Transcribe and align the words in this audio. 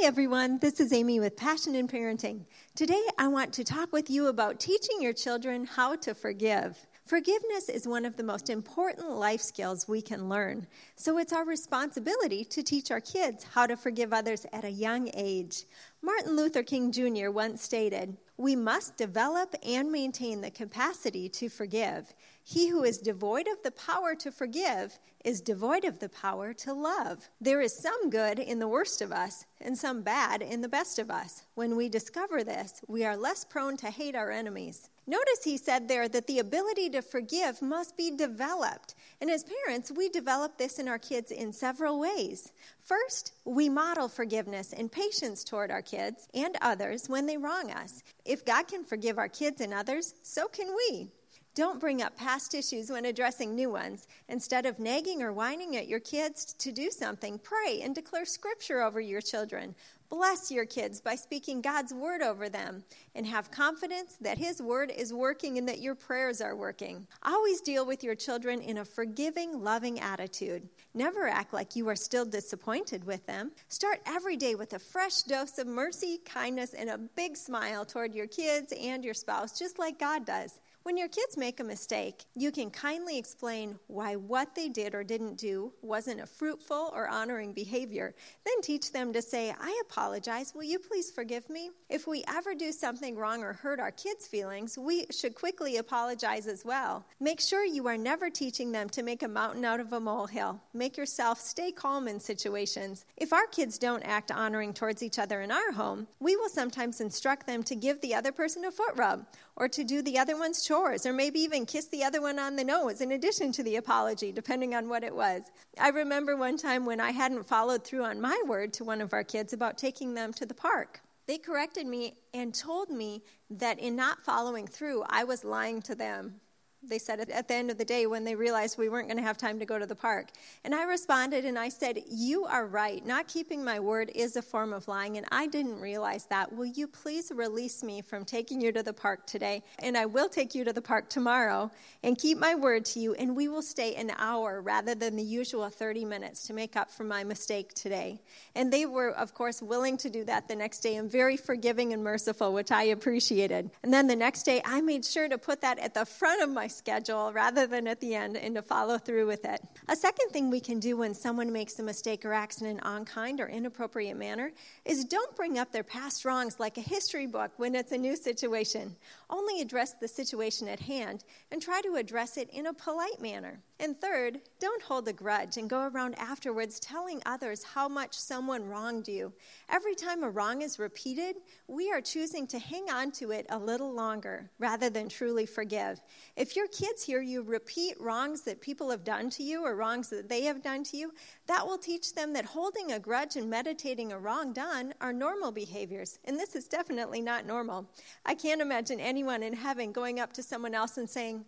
Hi, 0.00 0.06
everyone. 0.06 0.58
This 0.58 0.80
is 0.80 0.92
Amy 0.92 1.20
with 1.20 1.36
Passion 1.36 1.74
in 1.74 1.88
Parenting. 1.88 2.44
Today, 2.74 3.02
I 3.18 3.28
want 3.28 3.52
to 3.54 3.64
talk 3.64 3.92
with 3.92 4.08
you 4.08 4.28
about 4.28 4.60
teaching 4.60 5.02
your 5.02 5.12
children 5.12 5.66
how 5.66 5.96
to 5.96 6.14
forgive. 6.14 6.86
Forgiveness 7.08 7.70
is 7.70 7.88
one 7.88 8.04
of 8.04 8.16
the 8.18 8.22
most 8.22 8.50
important 8.50 9.10
life 9.10 9.40
skills 9.40 9.88
we 9.88 10.02
can 10.02 10.28
learn, 10.28 10.66
so 10.94 11.16
it's 11.16 11.32
our 11.32 11.46
responsibility 11.46 12.44
to 12.44 12.62
teach 12.62 12.90
our 12.90 13.00
kids 13.00 13.44
how 13.44 13.66
to 13.66 13.78
forgive 13.78 14.12
others 14.12 14.44
at 14.52 14.64
a 14.64 14.70
young 14.70 15.10
age. 15.14 15.64
Martin 16.02 16.36
Luther 16.36 16.62
King 16.62 16.92
Jr. 16.92 17.30
once 17.30 17.62
stated, 17.62 18.16
We 18.36 18.54
must 18.54 18.98
develop 18.98 19.54
and 19.66 19.90
maintain 19.90 20.42
the 20.42 20.50
capacity 20.50 21.30
to 21.30 21.48
forgive. 21.48 22.14
He 22.50 22.68
who 22.68 22.82
is 22.82 22.96
devoid 22.96 23.46
of 23.46 23.62
the 23.62 23.72
power 23.72 24.14
to 24.14 24.32
forgive 24.32 24.98
is 25.22 25.42
devoid 25.42 25.84
of 25.84 25.98
the 25.98 26.08
power 26.08 26.54
to 26.54 26.72
love. 26.72 27.28
There 27.42 27.60
is 27.60 27.78
some 27.82 28.08
good 28.08 28.38
in 28.38 28.58
the 28.58 28.66
worst 28.66 29.02
of 29.02 29.12
us 29.12 29.44
and 29.60 29.76
some 29.76 30.00
bad 30.00 30.40
in 30.40 30.62
the 30.62 30.68
best 30.68 30.98
of 30.98 31.10
us. 31.10 31.42
When 31.56 31.76
we 31.76 31.90
discover 31.90 32.42
this, 32.42 32.80
we 32.88 33.04
are 33.04 33.18
less 33.18 33.44
prone 33.44 33.76
to 33.76 33.90
hate 33.90 34.14
our 34.14 34.30
enemies. 34.30 34.88
Notice 35.06 35.44
he 35.44 35.58
said 35.58 35.88
there 35.88 36.08
that 36.08 36.26
the 36.26 36.38
ability 36.38 36.88
to 36.90 37.02
forgive 37.02 37.60
must 37.60 37.98
be 37.98 38.16
developed. 38.16 38.94
And 39.20 39.30
as 39.30 39.44
parents, 39.66 39.92
we 39.92 40.08
develop 40.08 40.56
this 40.56 40.78
in 40.78 40.88
our 40.88 40.98
kids 40.98 41.30
in 41.30 41.52
several 41.52 42.00
ways. 42.00 42.50
First, 42.80 43.34
we 43.44 43.68
model 43.68 44.08
forgiveness 44.08 44.72
and 44.72 44.90
patience 44.90 45.44
toward 45.44 45.70
our 45.70 45.82
kids 45.82 46.26
and 46.32 46.56
others 46.62 47.10
when 47.10 47.26
they 47.26 47.36
wrong 47.36 47.70
us. 47.72 48.02
If 48.24 48.46
God 48.46 48.68
can 48.68 48.84
forgive 48.84 49.18
our 49.18 49.28
kids 49.28 49.60
and 49.60 49.74
others, 49.74 50.14
so 50.22 50.48
can 50.48 50.74
we. 50.74 51.12
Don't 51.58 51.80
bring 51.80 52.02
up 52.02 52.16
past 52.16 52.54
issues 52.54 52.88
when 52.88 53.04
addressing 53.04 53.52
new 53.52 53.68
ones. 53.68 54.06
Instead 54.28 54.64
of 54.64 54.78
nagging 54.78 55.24
or 55.24 55.32
whining 55.32 55.76
at 55.76 55.88
your 55.88 55.98
kids 55.98 56.52
to 56.52 56.70
do 56.70 56.88
something, 56.88 57.36
pray 57.36 57.80
and 57.82 57.96
declare 57.96 58.24
scripture 58.24 58.80
over 58.80 59.00
your 59.00 59.20
children. 59.20 59.74
Bless 60.08 60.52
your 60.52 60.64
kids 60.66 61.00
by 61.00 61.16
speaking 61.16 61.60
God's 61.60 61.92
word 61.92 62.22
over 62.22 62.48
them 62.48 62.84
and 63.16 63.26
have 63.26 63.50
confidence 63.50 64.16
that 64.20 64.38
His 64.38 64.62
word 64.62 64.92
is 64.96 65.12
working 65.12 65.58
and 65.58 65.68
that 65.68 65.80
your 65.80 65.96
prayers 65.96 66.40
are 66.40 66.54
working. 66.54 67.04
Always 67.24 67.60
deal 67.60 67.84
with 67.84 68.04
your 68.04 68.14
children 68.14 68.60
in 68.60 68.78
a 68.78 68.84
forgiving, 68.84 69.60
loving 69.60 69.98
attitude. 69.98 70.68
Never 70.94 71.26
act 71.26 71.52
like 71.52 71.74
you 71.74 71.88
are 71.88 71.96
still 71.96 72.24
disappointed 72.24 73.02
with 73.02 73.26
them. 73.26 73.50
Start 73.66 73.98
every 74.06 74.36
day 74.36 74.54
with 74.54 74.74
a 74.74 74.78
fresh 74.78 75.22
dose 75.22 75.58
of 75.58 75.66
mercy, 75.66 76.20
kindness, 76.24 76.72
and 76.72 76.88
a 76.88 76.98
big 76.98 77.36
smile 77.36 77.84
toward 77.84 78.14
your 78.14 78.28
kids 78.28 78.72
and 78.80 79.04
your 79.04 79.12
spouse, 79.12 79.58
just 79.58 79.80
like 79.80 79.98
God 79.98 80.24
does. 80.24 80.60
When 80.88 80.96
your 80.96 81.08
kids 81.08 81.36
make 81.36 81.60
a 81.60 81.64
mistake, 81.64 82.24
you 82.34 82.50
can 82.50 82.70
kindly 82.70 83.18
explain 83.18 83.78
why 83.88 84.16
what 84.16 84.54
they 84.54 84.70
did 84.70 84.94
or 84.94 85.04
didn't 85.04 85.36
do 85.36 85.70
wasn't 85.82 86.22
a 86.22 86.26
fruitful 86.26 86.92
or 86.94 87.06
honoring 87.06 87.52
behavior. 87.52 88.14
Then 88.46 88.62
teach 88.62 88.90
them 88.90 89.12
to 89.12 89.20
say, 89.20 89.54
I 89.60 89.82
apologize. 89.82 90.54
Will 90.54 90.62
you 90.62 90.78
please 90.78 91.10
forgive 91.10 91.50
me? 91.50 91.72
If 91.90 92.06
we 92.06 92.24
ever 92.26 92.54
do 92.54 92.72
something 92.72 93.16
wrong 93.16 93.42
or 93.42 93.52
hurt 93.52 93.80
our 93.80 93.90
kids' 93.90 94.26
feelings, 94.26 94.78
we 94.78 95.04
should 95.10 95.34
quickly 95.34 95.76
apologize 95.76 96.46
as 96.46 96.64
well. 96.64 97.04
Make 97.20 97.42
sure 97.42 97.66
you 97.66 97.86
are 97.86 97.98
never 97.98 98.30
teaching 98.30 98.72
them 98.72 98.88
to 98.88 99.02
make 99.02 99.22
a 99.22 99.28
mountain 99.28 99.66
out 99.66 99.80
of 99.80 99.92
a 99.92 100.00
molehill. 100.00 100.58
Make 100.72 100.96
yourself 100.96 101.38
stay 101.38 101.70
calm 101.70 102.08
in 102.08 102.18
situations. 102.18 103.04
If 103.18 103.34
our 103.34 103.46
kids 103.48 103.76
don't 103.76 104.04
act 104.04 104.32
honoring 104.32 104.72
towards 104.72 105.02
each 105.02 105.18
other 105.18 105.42
in 105.42 105.50
our 105.50 105.70
home, 105.72 106.06
we 106.18 106.34
will 106.36 106.48
sometimes 106.48 107.02
instruct 107.02 107.46
them 107.46 107.62
to 107.64 107.76
give 107.76 108.00
the 108.00 108.14
other 108.14 108.32
person 108.32 108.64
a 108.64 108.70
foot 108.70 108.96
rub 108.96 109.26
or 109.58 109.68
to 109.68 109.84
do 109.84 110.00
the 110.00 110.18
other 110.18 110.38
one's 110.38 110.64
or 110.78 111.12
maybe 111.12 111.40
even 111.40 111.66
kiss 111.66 111.86
the 111.86 112.04
other 112.04 112.20
one 112.20 112.38
on 112.38 112.56
the 112.56 112.64
nose 112.64 113.00
in 113.00 113.12
addition 113.12 113.52
to 113.52 113.62
the 113.62 113.76
apology, 113.76 114.32
depending 114.32 114.74
on 114.74 114.88
what 114.88 115.04
it 115.04 115.14
was. 115.14 115.42
I 115.78 115.88
remember 115.88 116.36
one 116.36 116.56
time 116.56 116.84
when 116.84 117.00
I 117.00 117.10
hadn't 117.10 117.44
followed 117.44 117.84
through 117.84 118.04
on 118.04 118.20
my 118.20 118.40
word 118.46 118.72
to 118.74 118.84
one 118.84 119.00
of 119.00 119.12
our 119.12 119.24
kids 119.24 119.52
about 119.52 119.78
taking 119.78 120.14
them 120.14 120.32
to 120.34 120.46
the 120.46 120.54
park. 120.54 121.00
They 121.26 121.38
corrected 121.38 121.86
me 121.86 122.14
and 122.32 122.54
told 122.54 122.90
me 122.90 123.22
that 123.50 123.78
in 123.78 123.96
not 123.96 124.22
following 124.22 124.66
through, 124.66 125.04
I 125.08 125.24
was 125.24 125.44
lying 125.44 125.82
to 125.82 125.94
them 125.94 126.40
they 126.82 126.98
said 126.98 127.20
at 127.20 127.48
the 127.48 127.54
end 127.54 127.70
of 127.70 127.78
the 127.78 127.84
day 127.84 128.06
when 128.06 128.24
they 128.24 128.34
realized 128.34 128.78
we 128.78 128.88
weren't 128.88 129.08
going 129.08 129.16
to 129.16 129.22
have 129.22 129.36
time 129.36 129.58
to 129.58 129.66
go 129.66 129.78
to 129.78 129.86
the 129.86 129.94
park. 129.94 130.28
And 130.64 130.74
I 130.74 130.84
responded 130.84 131.44
and 131.44 131.58
I 131.58 131.68
said, 131.68 132.02
You 132.08 132.44
are 132.44 132.66
right. 132.66 133.04
Not 133.04 133.26
keeping 133.26 133.64
my 133.64 133.80
word 133.80 134.10
is 134.14 134.36
a 134.36 134.42
form 134.42 134.72
of 134.72 134.86
lying, 134.86 135.16
and 135.16 135.26
I 135.30 135.48
didn't 135.48 135.80
realize 135.80 136.26
that. 136.26 136.52
Will 136.52 136.66
you 136.66 136.86
please 136.86 137.32
release 137.34 137.82
me 137.82 138.00
from 138.00 138.24
taking 138.24 138.60
you 138.60 138.70
to 138.72 138.82
the 138.82 138.92
park 138.92 139.26
today? 139.26 139.62
And 139.80 139.96
I 139.96 140.06
will 140.06 140.28
take 140.28 140.54
you 140.54 140.64
to 140.64 140.72
the 140.72 140.82
park 140.82 141.08
tomorrow 141.10 141.70
and 142.02 142.16
keep 142.16 142.38
my 142.38 142.54
word 142.54 142.84
to 142.86 143.00
you, 143.00 143.14
and 143.14 143.34
we 143.34 143.48
will 143.48 143.62
stay 143.62 143.94
an 143.96 144.12
hour 144.16 144.60
rather 144.60 144.94
than 144.94 145.16
the 145.16 145.22
usual 145.22 145.68
30 145.68 146.04
minutes 146.04 146.46
to 146.46 146.52
make 146.52 146.76
up 146.76 146.90
for 146.90 147.04
my 147.04 147.24
mistake 147.24 147.74
today. 147.74 148.20
And 148.54 148.72
they 148.72 148.86
were, 148.86 149.10
of 149.10 149.34
course, 149.34 149.60
willing 149.60 149.96
to 149.98 150.10
do 150.10 150.24
that 150.24 150.46
the 150.46 150.56
next 150.56 150.80
day 150.80 150.96
and 150.96 151.10
very 151.10 151.36
forgiving 151.36 151.92
and 151.92 152.04
merciful, 152.04 152.52
which 152.52 152.70
I 152.70 152.84
appreciated. 152.84 153.70
And 153.82 153.92
then 153.92 154.06
the 154.06 154.16
next 154.16 154.44
day, 154.44 154.62
I 154.64 154.80
made 154.80 155.04
sure 155.04 155.28
to 155.28 155.38
put 155.38 155.60
that 155.62 155.78
at 155.80 155.94
the 155.94 156.06
front 156.06 156.42
of 156.42 156.50
my 156.50 156.67
schedule 156.68 157.32
rather 157.32 157.66
than 157.66 157.86
at 157.86 158.00
the 158.00 158.14
end 158.14 158.36
and 158.36 158.54
to 158.54 158.62
follow 158.62 158.98
through 158.98 159.26
with 159.26 159.44
it. 159.44 159.60
A 159.88 159.96
second 159.96 160.30
thing 160.30 160.50
we 160.50 160.60
can 160.60 160.78
do 160.78 160.96
when 160.96 161.14
someone 161.14 161.52
makes 161.52 161.78
a 161.78 161.82
mistake 161.82 162.24
or 162.24 162.32
acts 162.32 162.60
in 162.60 162.66
an 162.66 162.80
unkind 162.82 163.40
or 163.40 163.48
inappropriate 163.48 164.16
manner 164.16 164.52
is 164.84 165.04
don't 165.04 165.34
bring 165.36 165.58
up 165.58 165.72
their 165.72 165.82
past 165.82 166.24
wrongs 166.24 166.60
like 166.60 166.78
a 166.78 166.82
history 166.82 167.26
book 167.26 167.50
when 167.56 167.74
it's 167.74 167.92
a 167.92 167.98
new 167.98 168.16
situation. 168.16 168.94
Only 169.30 169.60
address 169.60 169.94
the 169.94 170.08
situation 170.08 170.68
at 170.68 170.80
hand 170.80 171.24
and 171.50 171.60
try 171.60 171.80
to 171.82 171.96
address 171.96 172.36
it 172.36 172.50
in 172.50 172.66
a 172.66 172.72
polite 172.72 173.20
manner. 173.20 173.60
And 173.80 174.00
third, 174.00 174.40
don't 174.58 174.82
hold 174.82 175.06
a 175.06 175.12
grudge 175.12 175.56
and 175.56 175.70
go 175.70 175.86
around 175.86 176.18
afterwards 176.18 176.80
telling 176.80 177.22
others 177.24 177.62
how 177.62 177.86
much 177.86 178.18
someone 178.18 178.68
wronged 178.68 179.06
you. 179.06 179.32
Every 179.68 179.94
time 179.94 180.24
a 180.24 180.30
wrong 180.30 180.62
is 180.62 180.80
repeated, 180.80 181.36
we 181.68 181.92
are 181.92 182.00
choosing 182.00 182.48
to 182.48 182.58
hang 182.58 182.90
on 182.90 183.12
to 183.12 183.30
it 183.30 183.46
a 183.50 183.58
little 183.58 183.92
longer 183.92 184.50
rather 184.58 184.90
than 184.90 185.08
truly 185.08 185.46
forgive. 185.46 186.00
If 186.34 186.56
your 186.56 186.66
kids 186.66 187.04
hear 187.04 187.22
you 187.22 187.42
repeat 187.42 188.00
wrongs 188.00 188.40
that 188.42 188.60
people 188.60 188.90
have 188.90 189.04
done 189.04 189.30
to 189.30 189.44
you 189.44 189.64
or 189.64 189.76
wrongs 189.76 190.08
that 190.08 190.28
they 190.28 190.42
have 190.42 190.60
done 190.60 190.82
to 190.84 190.96
you, 190.96 191.12
that 191.46 191.64
will 191.64 191.78
teach 191.78 192.14
them 192.14 192.32
that 192.32 192.46
holding 192.46 192.90
a 192.90 192.98
grudge 192.98 193.36
and 193.36 193.48
meditating 193.48 194.10
a 194.10 194.18
wrong 194.18 194.52
done 194.52 194.92
are 195.00 195.12
normal 195.12 195.52
behaviors. 195.52 196.18
And 196.24 196.36
this 196.36 196.56
is 196.56 196.66
definitely 196.66 197.20
not 197.20 197.46
normal. 197.46 197.88
I 198.26 198.34
can't 198.34 198.60
imagine 198.60 198.98
anyone 198.98 199.44
in 199.44 199.52
heaven 199.52 199.92
going 199.92 200.18
up 200.18 200.32
to 200.32 200.42
someone 200.42 200.74
else 200.74 200.96
and 200.98 201.08
saying, 201.08 201.44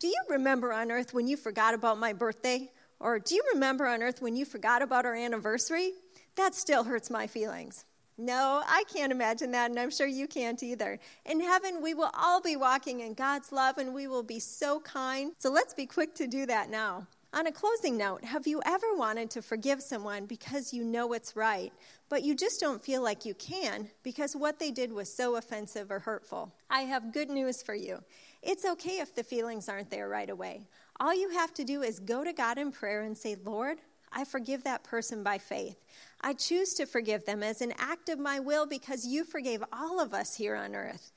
do 0.00 0.08
you 0.08 0.20
remember 0.30 0.72
on 0.72 0.90
earth 0.90 1.14
when 1.14 1.28
you 1.28 1.36
forgot 1.36 1.74
about 1.74 1.98
my 1.98 2.14
birthday? 2.14 2.72
Or 2.98 3.18
do 3.18 3.34
you 3.34 3.42
remember 3.52 3.86
on 3.86 4.02
earth 4.02 4.20
when 4.20 4.34
you 4.34 4.44
forgot 4.44 4.82
about 4.82 5.04
our 5.04 5.14
anniversary? 5.14 5.92
That 6.36 6.54
still 6.54 6.84
hurts 6.84 7.10
my 7.10 7.26
feelings. 7.26 7.84
No, 8.16 8.62
I 8.66 8.84
can't 8.92 9.12
imagine 9.12 9.50
that, 9.52 9.70
and 9.70 9.78
I'm 9.78 9.90
sure 9.90 10.06
you 10.06 10.26
can't 10.26 10.62
either. 10.62 10.98
In 11.24 11.40
heaven, 11.40 11.82
we 11.82 11.94
will 11.94 12.10
all 12.14 12.40
be 12.40 12.56
walking 12.56 13.00
in 13.00 13.14
God's 13.14 13.52
love, 13.52 13.78
and 13.78 13.94
we 13.94 14.08
will 14.08 14.22
be 14.22 14.38
so 14.38 14.80
kind. 14.80 15.32
So 15.38 15.50
let's 15.50 15.74
be 15.74 15.86
quick 15.86 16.14
to 16.16 16.26
do 16.26 16.44
that 16.46 16.70
now. 16.70 17.06
On 17.32 17.46
a 17.46 17.52
closing 17.52 17.96
note, 17.96 18.24
have 18.24 18.48
you 18.48 18.60
ever 18.66 18.92
wanted 18.94 19.30
to 19.30 19.42
forgive 19.42 19.80
someone 19.80 20.26
because 20.26 20.74
you 20.74 20.82
know 20.82 21.12
it's 21.12 21.36
right, 21.36 21.72
but 22.08 22.24
you 22.24 22.34
just 22.34 22.58
don't 22.58 22.82
feel 22.82 23.02
like 23.02 23.24
you 23.24 23.34
can 23.34 23.88
because 24.02 24.34
what 24.34 24.58
they 24.58 24.72
did 24.72 24.92
was 24.92 25.14
so 25.14 25.36
offensive 25.36 25.92
or 25.92 26.00
hurtful? 26.00 26.52
I 26.68 26.80
have 26.80 27.12
good 27.12 27.30
news 27.30 27.62
for 27.62 27.74
you. 27.74 28.02
It's 28.42 28.64
okay 28.64 28.98
if 28.98 29.14
the 29.14 29.22
feelings 29.22 29.68
aren't 29.68 29.90
there 29.90 30.08
right 30.08 30.28
away. 30.28 30.62
All 30.98 31.14
you 31.14 31.30
have 31.30 31.54
to 31.54 31.64
do 31.64 31.82
is 31.82 32.00
go 32.00 32.24
to 32.24 32.32
God 32.32 32.58
in 32.58 32.72
prayer 32.72 33.02
and 33.02 33.16
say, 33.16 33.36
Lord, 33.44 33.78
I 34.10 34.24
forgive 34.24 34.64
that 34.64 34.82
person 34.82 35.22
by 35.22 35.38
faith. 35.38 35.76
I 36.20 36.32
choose 36.32 36.74
to 36.74 36.84
forgive 36.84 37.26
them 37.26 37.44
as 37.44 37.60
an 37.60 37.74
act 37.78 38.08
of 38.08 38.18
my 38.18 38.40
will 38.40 38.66
because 38.66 39.06
you 39.06 39.22
forgave 39.22 39.62
all 39.72 40.00
of 40.00 40.14
us 40.14 40.34
here 40.34 40.56
on 40.56 40.74
earth. 40.74 41.12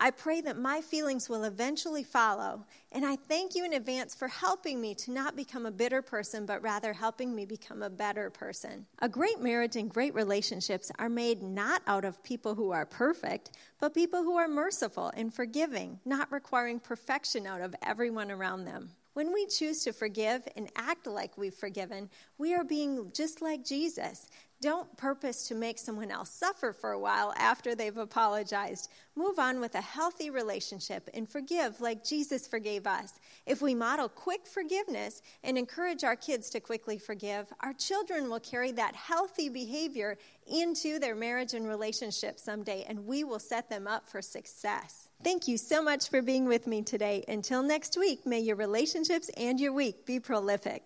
I 0.00 0.12
pray 0.12 0.40
that 0.42 0.56
my 0.56 0.80
feelings 0.80 1.28
will 1.28 1.42
eventually 1.42 2.04
follow, 2.04 2.64
and 2.92 3.04
I 3.04 3.16
thank 3.16 3.56
you 3.56 3.64
in 3.64 3.72
advance 3.72 4.14
for 4.14 4.28
helping 4.28 4.80
me 4.80 4.94
to 4.94 5.10
not 5.10 5.34
become 5.34 5.66
a 5.66 5.72
bitter 5.72 6.02
person, 6.02 6.46
but 6.46 6.62
rather 6.62 6.92
helping 6.92 7.34
me 7.34 7.44
become 7.44 7.82
a 7.82 7.90
better 7.90 8.30
person. 8.30 8.86
A 9.00 9.08
great 9.08 9.40
marriage 9.40 9.74
and 9.74 9.90
great 9.90 10.14
relationships 10.14 10.92
are 11.00 11.08
made 11.08 11.42
not 11.42 11.82
out 11.88 12.04
of 12.04 12.22
people 12.22 12.54
who 12.54 12.70
are 12.70 12.86
perfect, 12.86 13.56
but 13.80 13.92
people 13.92 14.22
who 14.22 14.36
are 14.36 14.46
merciful 14.46 15.10
and 15.16 15.34
forgiving, 15.34 15.98
not 16.04 16.30
requiring 16.30 16.78
perfection 16.78 17.44
out 17.44 17.60
of 17.60 17.74
everyone 17.82 18.30
around 18.30 18.64
them. 18.66 18.90
When 19.14 19.32
we 19.32 19.46
choose 19.46 19.82
to 19.82 19.92
forgive 19.92 20.46
and 20.54 20.70
act 20.76 21.08
like 21.08 21.36
we've 21.36 21.52
forgiven, 21.52 22.08
we 22.38 22.54
are 22.54 22.62
being 22.62 23.10
just 23.12 23.42
like 23.42 23.64
Jesus. 23.64 24.28
Don't 24.60 24.96
purpose 24.96 25.46
to 25.46 25.54
make 25.54 25.78
someone 25.78 26.10
else 26.10 26.30
suffer 26.30 26.72
for 26.72 26.90
a 26.90 26.98
while 26.98 27.32
after 27.36 27.76
they've 27.76 27.96
apologized. 27.96 28.90
Move 29.14 29.38
on 29.38 29.60
with 29.60 29.76
a 29.76 29.80
healthy 29.80 30.30
relationship 30.30 31.08
and 31.14 31.28
forgive 31.28 31.80
like 31.80 32.04
Jesus 32.04 32.48
forgave 32.48 32.84
us. 32.84 33.20
If 33.46 33.62
we 33.62 33.76
model 33.76 34.08
quick 34.08 34.48
forgiveness 34.48 35.22
and 35.44 35.56
encourage 35.56 36.02
our 36.02 36.16
kids 36.16 36.50
to 36.50 36.60
quickly 36.60 36.98
forgive, 36.98 37.46
our 37.60 37.72
children 37.72 38.28
will 38.28 38.40
carry 38.40 38.72
that 38.72 38.96
healthy 38.96 39.48
behavior 39.48 40.18
into 40.48 40.98
their 40.98 41.14
marriage 41.14 41.54
and 41.54 41.68
relationship 41.68 42.40
someday, 42.40 42.84
and 42.88 43.06
we 43.06 43.22
will 43.22 43.38
set 43.38 43.70
them 43.70 43.86
up 43.86 44.08
for 44.08 44.20
success. 44.20 45.08
Thank 45.22 45.46
you 45.46 45.56
so 45.56 45.82
much 45.82 46.08
for 46.08 46.20
being 46.20 46.46
with 46.46 46.66
me 46.66 46.82
today. 46.82 47.24
Until 47.28 47.62
next 47.62 47.96
week, 47.96 48.26
may 48.26 48.40
your 48.40 48.56
relationships 48.56 49.30
and 49.36 49.60
your 49.60 49.72
week 49.72 50.04
be 50.04 50.18
prolific. 50.18 50.82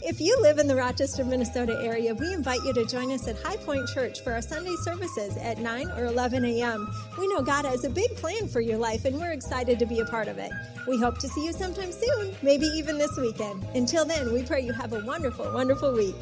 If 0.00 0.20
you 0.20 0.40
live 0.40 0.58
in 0.58 0.68
the 0.68 0.76
Rochester, 0.76 1.24
Minnesota 1.24 1.76
area, 1.82 2.14
we 2.14 2.32
invite 2.32 2.62
you 2.64 2.72
to 2.72 2.84
join 2.86 3.10
us 3.10 3.26
at 3.26 3.36
High 3.42 3.56
Point 3.56 3.88
Church 3.88 4.20
for 4.20 4.32
our 4.32 4.40
Sunday 4.40 4.76
services 4.76 5.36
at 5.38 5.58
9 5.58 5.90
or 5.90 6.04
11 6.04 6.44
a.m. 6.44 6.88
We 7.18 7.26
know 7.26 7.42
God 7.42 7.64
has 7.64 7.84
a 7.84 7.90
big 7.90 8.14
plan 8.14 8.46
for 8.46 8.60
your 8.60 8.78
life, 8.78 9.04
and 9.06 9.18
we're 9.18 9.32
excited 9.32 9.76
to 9.80 9.86
be 9.86 9.98
a 9.98 10.04
part 10.04 10.28
of 10.28 10.38
it. 10.38 10.52
We 10.86 10.98
hope 10.98 11.18
to 11.18 11.28
see 11.28 11.44
you 11.44 11.52
sometime 11.52 11.90
soon, 11.90 12.32
maybe 12.42 12.66
even 12.66 12.96
this 12.96 13.16
weekend. 13.16 13.64
Until 13.74 14.04
then, 14.04 14.32
we 14.32 14.44
pray 14.44 14.60
you 14.60 14.72
have 14.72 14.92
a 14.92 15.04
wonderful, 15.04 15.52
wonderful 15.52 15.92
week. 15.92 16.14